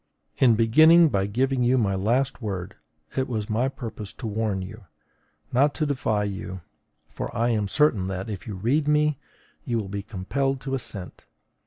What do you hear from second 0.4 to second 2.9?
beginning by giving you my last word,